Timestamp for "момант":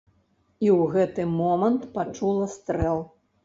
1.41-1.87